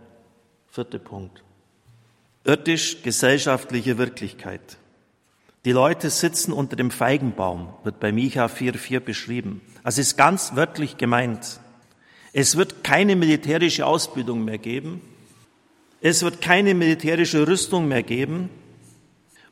Vierter 0.70 1.00
Punkt. 1.00 1.44
Irdisch 2.44 3.04
gesellschaftliche 3.04 3.98
Wirklichkeit. 3.98 4.78
Die 5.64 5.72
Leute 5.72 6.10
sitzen 6.10 6.52
unter 6.52 6.76
dem 6.76 6.92
Feigenbaum, 6.92 7.70
wird 7.86 8.02
bei 8.02 8.12
Micha 8.12 8.48
4,4 8.48 9.00
beschrieben. 9.00 9.62
Also 9.82 10.02
ist 10.02 10.18
ganz 10.18 10.56
wörtlich 10.58 10.98
gemeint. 10.98 11.62
Es 12.34 12.58
wird 12.58 12.84
keine 12.84 13.16
militärische 13.16 13.86
Ausbildung 13.86 14.44
mehr 14.44 14.58
geben. 14.58 15.00
Es 16.02 16.22
wird 16.22 16.42
keine 16.42 16.74
militärische 16.74 17.48
Rüstung 17.48 17.88
mehr 17.88 18.04
geben. 18.04 18.50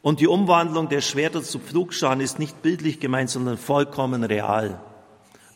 Und 0.05 0.19
die 0.19 0.27
Umwandlung 0.27 0.87
der 0.87 1.01
Schwerter 1.01 1.41
zu 1.41 1.57
Pflugscharen 1.57 2.21
ist 2.21 2.37
nicht 2.37 2.61
bildlich 2.61 2.99
gemeint, 2.99 3.31
sondern 3.31 3.57
vollkommen 3.57 4.23
real. 4.23 4.79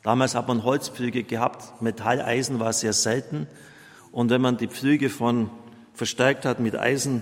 Damals 0.02 0.34
hat 0.34 0.48
man 0.48 0.64
Holzpflüge 0.64 1.24
gehabt, 1.24 1.80
Metalleisen 1.84 2.60
war 2.60 2.74
sehr 2.74 2.94
selten. 2.94 3.46
Und 4.12 4.32
wenn 4.32 4.42
man 4.42 4.58
die 4.58 4.68
Pflüge 4.68 5.12
von 5.12 5.52
verstärkt 5.94 6.46
hat 6.46 6.60
mit 6.60 6.76
Eisen, 6.76 7.22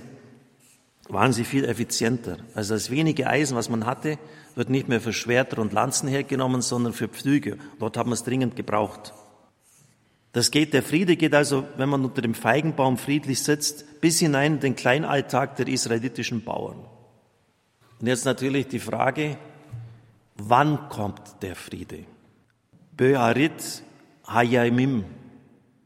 waren 1.10 1.34
sie 1.34 1.43
viel 1.43 1.65
effizienter. 1.65 2.38
Also 2.55 2.75
das 2.75 2.91
wenige 2.91 3.27
Eisen, 3.27 3.57
was 3.57 3.67
man 3.67 3.86
hatte, 3.86 4.17
wird 4.55 4.69
nicht 4.69 4.88
mehr 4.88 5.01
für 5.01 5.12
Schwerter 5.12 5.60
und 5.60 5.74
Lanzen 5.74 6.07
hergenommen, 6.07 6.62
sondern 6.62 6.93
für 6.93 7.10
Pflüge. 7.10 7.57
Dort 7.77 7.98
hat 7.98 8.05
man 8.05 8.13
es 8.13 8.24
dringend 8.24 8.55
gebraucht. 8.55 9.13
Das 10.31 10.50
geht, 10.50 10.74
der 10.74 10.81
Friede 10.81 11.17
geht 11.17 11.36
also, 11.36 11.65
wenn 11.75 11.89
man 11.89 12.05
unter 12.05 12.22
dem 12.22 12.36
Feigenbaum 12.36 12.98
friedlich 12.98 13.43
sitzt, 13.43 14.00
bis 14.00 14.17
hinein 14.19 14.53
in 14.53 14.60
den 14.62 14.75
Kleinalltag 14.77 15.57
der 15.57 15.67
israelitischen 15.67 16.46
Bauern. 16.46 16.86
Und 17.99 18.07
jetzt 18.07 18.25
natürlich 18.25 18.67
die 18.67 18.79
Frage, 18.79 19.37
wann 20.35 20.89
kommt 20.89 21.21
der 21.41 21.55
Friede? 21.55 22.05
Be'arit 22.95 23.81
Hayamim, 24.27 25.05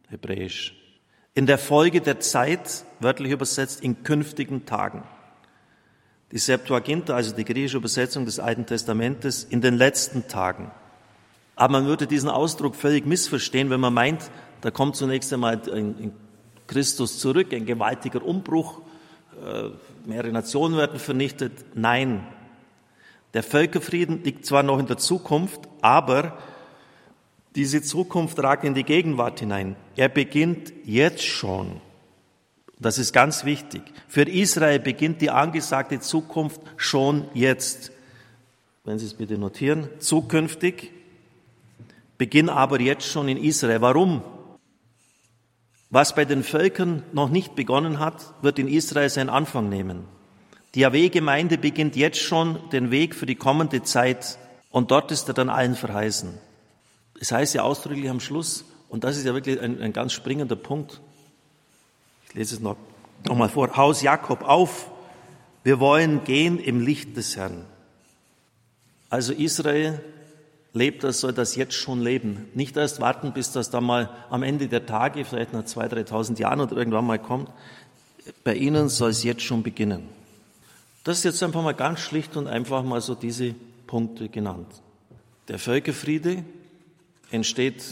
hebräisch. 0.09 0.75
In 1.33 1.45
der 1.45 1.57
Folge 1.57 2.01
der 2.01 2.19
Zeit, 2.19 2.83
wörtlich 2.99 3.31
übersetzt, 3.31 3.81
in 3.81 4.03
künftigen 4.03 4.65
Tagen. 4.65 5.03
Die 6.31 6.37
Septuaginta, 6.37 7.15
also 7.15 7.35
die 7.35 7.45
griechische 7.45 7.77
Übersetzung 7.77 8.25
des 8.25 8.39
Alten 8.39 8.65
Testamentes, 8.65 9.43
in 9.43 9.61
den 9.61 9.75
letzten 9.75 10.27
Tagen. 10.27 10.71
Aber 11.55 11.73
man 11.73 11.85
würde 11.85 12.07
diesen 12.07 12.29
Ausdruck 12.29 12.75
völlig 12.75 13.05
missverstehen, 13.05 13.69
wenn 13.69 13.79
man 13.79 13.93
meint, 13.93 14.31
da 14.61 14.71
kommt 14.71 14.95
zunächst 14.95 15.31
einmal 15.31 15.61
ein, 15.71 16.13
Christus 16.67 17.19
zurück, 17.19 17.53
ein 17.53 17.65
gewaltiger 17.65 18.23
Umbruch, 18.23 18.81
mehrere 20.05 20.31
Nationen 20.31 20.77
werden 20.77 20.99
vernichtet. 20.99 21.53
Nein, 21.75 22.25
der 23.33 23.43
Völkerfrieden 23.43 24.23
liegt 24.23 24.45
zwar 24.45 24.63
noch 24.63 24.79
in 24.79 24.87
der 24.87 24.97
Zukunft, 24.97 25.61
aber 25.81 26.37
diese 27.55 27.81
Zukunft 27.81 28.41
ragt 28.41 28.63
in 28.63 28.73
die 28.73 28.83
Gegenwart 28.83 29.39
hinein. 29.39 29.75
Er 29.95 30.09
beginnt 30.09 30.73
jetzt 30.85 31.23
schon. 31.23 31.81
Das 32.79 32.97
ist 32.97 33.13
ganz 33.13 33.45
wichtig. 33.45 33.81
Für 34.07 34.23
Israel 34.23 34.79
beginnt 34.79 35.21
die 35.21 35.29
angesagte 35.29 35.99
Zukunft 35.99 36.61
schon 36.77 37.27
jetzt. 37.33 37.91
Wenn 38.83 38.97
Sie 38.97 39.05
es 39.05 39.13
bitte 39.13 39.37
notieren, 39.37 39.87
zukünftig, 39.99 40.91
beginn 42.17 42.49
aber 42.49 42.81
jetzt 42.81 43.05
schon 43.05 43.27
in 43.27 43.37
Israel. 43.37 43.81
Warum? 43.81 44.23
Was 45.91 46.15
bei 46.15 46.23
den 46.23 46.43
Völkern 46.43 47.03
noch 47.11 47.29
nicht 47.29 47.53
begonnen 47.55 47.99
hat, 47.99 48.33
wird 48.41 48.57
in 48.59 48.69
Israel 48.69 49.09
seinen 49.09 49.29
Anfang 49.29 49.67
nehmen. 49.67 50.05
Die 50.73 50.79
Yahweh-Gemeinde 50.79 51.57
beginnt 51.57 51.97
jetzt 51.97 52.19
schon 52.19 52.57
den 52.71 52.91
Weg 52.91 53.13
für 53.13 53.25
die 53.25 53.35
kommende 53.35 53.83
Zeit 53.83 54.37
und 54.69 54.89
dort 54.89 55.11
ist 55.11 55.27
er 55.27 55.33
dann 55.33 55.49
allen 55.49 55.75
verheißen. 55.75 56.33
Es 57.19 57.33
heißt 57.33 57.53
ja 57.53 57.63
ausdrücklich 57.63 58.09
am 58.09 58.21
Schluss, 58.21 58.63
und 58.87 59.03
das 59.03 59.17
ist 59.17 59.25
ja 59.25 59.33
wirklich 59.33 59.59
ein, 59.59 59.81
ein 59.81 59.91
ganz 59.91 60.13
springender 60.13 60.55
Punkt, 60.55 61.01
ich 62.29 62.35
lese 62.35 62.55
es 62.55 62.61
noch, 62.61 62.77
noch 63.25 63.35
mal 63.35 63.49
vor. 63.49 63.75
Haus 63.75 64.01
Jakob 64.01 64.43
auf. 64.43 64.89
Wir 65.63 65.81
wollen 65.81 66.23
gehen 66.23 66.57
im 66.57 66.79
Licht 66.79 67.17
des 67.17 67.35
Herrn. 67.35 67.65
Also 69.09 69.33
Israel 69.33 70.01
lebt 70.73 71.03
das, 71.03 71.19
soll 71.19 71.33
das 71.33 71.55
jetzt 71.55 71.73
schon 71.73 72.01
leben. 72.01 72.47
Nicht 72.53 72.77
erst 72.77 73.01
warten, 73.01 73.33
bis 73.33 73.51
das 73.51 73.69
dann 73.69 73.83
mal 73.83 74.09
am 74.29 74.43
Ende 74.43 74.67
der 74.67 74.85
Tage, 74.85 75.25
vielleicht 75.25 75.53
nach 75.53 75.65
zwei, 75.65 75.87
dreitausend 75.87 76.39
Jahren 76.39 76.61
oder 76.61 76.77
irgendwann 76.77 77.05
mal 77.05 77.19
kommt. 77.19 77.49
Bei 78.43 78.55
ihnen 78.55 78.89
soll 78.89 79.09
es 79.09 79.23
jetzt 79.23 79.41
schon 79.41 79.63
beginnen. 79.63 80.07
Das 81.03 81.19
ist 81.19 81.23
jetzt 81.23 81.43
einfach 81.43 81.63
mal 81.63 81.73
ganz 81.73 81.99
schlicht 81.99 82.37
und 82.37 82.47
einfach 82.47 82.83
mal 82.83 83.01
so 83.01 83.15
diese 83.15 83.55
Punkte 83.87 84.29
genannt. 84.29 84.67
Der 85.47 85.57
Völkerfriede 85.57 86.45
entsteht 87.31 87.83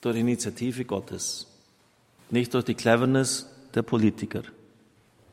durch 0.00 0.16
Initiative 0.16 0.84
Gottes, 0.84 1.46
nicht 2.30 2.54
durch 2.54 2.64
die 2.64 2.74
Cleverness 2.74 3.48
der 3.74 3.82
Politiker. 3.82 4.42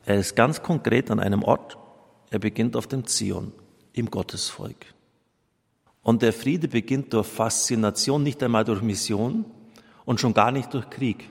Er 0.04 0.16
ist 0.16 0.34
ganz 0.34 0.62
konkret 0.62 1.10
an 1.10 1.20
einem 1.20 1.42
Ort. 1.42 1.78
Er 2.30 2.40
beginnt 2.40 2.76
auf 2.76 2.86
dem 2.88 3.06
Zion, 3.06 3.52
im 3.92 4.10
Gottesvolk. 4.10 4.95
Und 6.06 6.22
der 6.22 6.32
Friede 6.32 6.68
beginnt 6.68 7.12
durch 7.12 7.26
Faszination, 7.26 8.22
nicht 8.22 8.40
einmal 8.40 8.62
durch 8.62 8.80
Mission 8.80 9.44
und 10.04 10.20
schon 10.20 10.34
gar 10.34 10.52
nicht 10.52 10.72
durch 10.72 10.88
Krieg. 10.88 11.28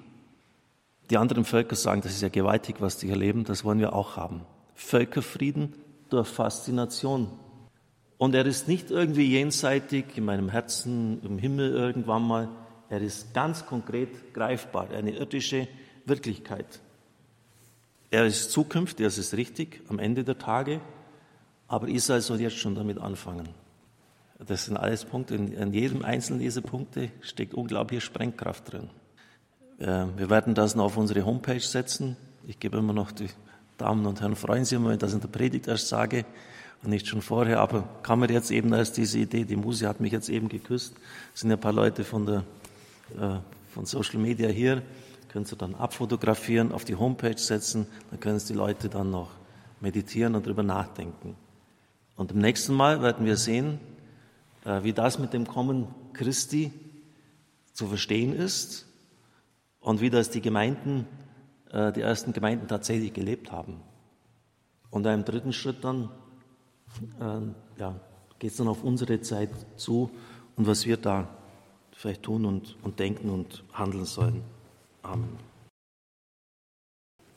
Die 1.10 1.15
anderen 1.15 1.46
Völker 1.46 1.77
sagen, 1.77 2.01
das 2.01 2.12
ist 2.12 2.22
ja 2.22 2.27
gewaltig, 2.27 2.82
was 2.82 2.98
die 2.98 3.10
erleben, 3.10 3.46
das 3.46 3.63
wollen 3.63 3.79
wir 3.79 3.94
auch 3.94 4.17
haben. 4.17 4.41
Völkerfrieden 4.74 5.72
durch 6.10 6.27
Faszination. 6.27 7.29
Und 8.17 8.36
er 8.36 8.46
ist 8.46 8.67
nicht 8.67 8.91
irgendwie 8.91 9.32
jenseitig 9.32 10.17
in 10.17 10.25
meinem 10.25 10.50
Herzen, 10.50 11.22
im 11.24 11.38
Himmel 11.38 11.72
irgendwann 11.72 12.27
mal. 12.27 12.50
Er 12.89 13.00
ist 13.00 13.34
ganz 13.34 13.65
konkret 13.65 14.34
greifbar, 14.34 14.89
eine 14.89 15.12
irdische 15.12 15.70
Wirklichkeit. 16.05 16.82
Er 18.12 18.25
ist 18.25 18.51
zukünftig, 18.51 19.05
das 19.05 19.17
ist 19.17 19.36
richtig, 19.36 19.84
am 19.88 20.00
Ende 20.00 20.25
der 20.25 20.38
Tage, 20.38 20.82
aber 21.70 21.88
Israel 21.88 22.20
soll 22.20 22.41
jetzt 22.41 22.58
schon 22.58 22.75
damit 22.75 22.98
anfangen. 22.98 23.48
Das 24.39 24.65
sind 24.65 24.77
alles 24.77 25.05
Punkte, 25.05 25.35
in, 25.35 25.73
jedem 25.73 26.03
einzelnen 26.03 26.39
dieser 26.39 26.61
Punkte 26.61 27.09
steckt 27.21 27.53
unglaubliche 27.53 28.01
Sprengkraft 28.01 28.71
drin. 28.71 28.89
Äh, 29.79 30.05
wir 30.17 30.29
werden 30.29 30.55
das 30.55 30.75
noch 30.75 30.85
auf 30.85 30.97
unsere 30.97 31.25
Homepage 31.25 31.59
setzen. 31.59 32.17
Ich 32.45 32.59
gebe 32.59 32.77
immer 32.77 32.93
noch 32.93 33.11
die 33.11 33.29
Damen 33.77 34.05
und 34.05 34.21
Herren, 34.21 34.35
freuen 34.35 34.65
Sie 34.65 34.75
immer, 34.75 34.87
wenn 34.87 34.95
ich 34.95 34.99
das 34.99 35.13
in 35.13 35.21
der 35.21 35.27
Predigt 35.27 35.67
erst 35.67 35.87
sage 35.87 36.25
und 36.83 36.89
nicht 36.89 37.07
schon 37.07 37.21
vorher, 37.21 37.59
aber 37.59 37.87
kam 38.03 38.19
mir 38.19 38.29
jetzt 38.29 38.51
eben 38.51 38.71
erst 38.73 38.97
diese 38.97 39.19
Idee, 39.19 39.45
die 39.45 39.55
Muse 39.55 39.87
hat 39.87 40.00
mich 40.00 40.11
jetzt 40.11 40.29
eben 40.29 40.50
geküsst. 40.50 40.93
Es 41.33 41.41
sind 41.41 41.50
ja 41.50 41.55
ein 41.55 41.61
paar 41.61 41.74
Leute 41.74 42.03
von, 42.03 42.25
der, 42.25 42.43
äh, 43.17 43.39
von 43.74 43.85
Social 43.85 44.19
Media 44.19 44.50
hier 44.50 44.81
können 45.35 45.43
Sie 45.43 45.57
dann 45.57 45.75
abfotografieren, 45.75 46.71
auf 46.71 46.85
die 46.85 46.95
Homepage 46.95 47.37
setzen, 47.37 47.87
dann 48.09 48.21
können 48.21 48.37
es 48.37 48.45
die 48.45 48.53
Leute 48.53 48.87
dann 48.87 49.11
noch 49.11 49.31
meditieren 49.81 50.33
und 50.33 50.45
darüber 50.45 50.63
nachdenken. 50.63 51.35
Und 52.15 52.31
im 52.31 52.39
nächsten 52.39 52.74
Mal 52.74 53.01
werden 53.01 53.25
wir 53.25 53.35
sehen, 53.35 53.81
wie 54.65 54.93
das 54.93 55.19
mit 55.19 55.33
dem 55.33 55.47
Kommen 55.47 55.87
Christi 56.13 56.71
zu 57.73 57.87
verstehen 57.87 58.33
ist 58.33 58.87
und 59.79 60.01
wie 60.01 60.09
das 60.09 60.29
die 60.29 60.41
Gemeinden, 60.41 61.05
äh, 61.71 61.91
die 61.91 62.01
ersten 62.01 62.33
Gemeinden 62.33 62.67
tatsächlich 62.67 63.13
gelebt 63.13 63.51
haben. 63.51 63.81
Und 64.89 65.05
im 65.05 65.25
dritten 65.25 65.53
Schritt 65.53 65.83
dann 65.83 66.09
äh, 67.19 67.79
ja, 67.79 67.99
geht 68.39 68.51
es 68.51 68.57
dann 68.57 68.67
auf 68.67 68.83
unsere 68.83 69.21
Zeit 69.21 69.49
zu 69.75 70.09
und 70.55 70.67
was 70.67 70.85
wir 70.85 70.97
da 70.97 71.27
vielleicht 71.91 72.23
tun 72.23 72.45
und, 72.45 72.77
und 72.81 72.99
denken 72.99 73.29
und 73.29 73.63
handeln 73.73 74.05
sollen. 74.05 74.41
Amen. 75.01 75.54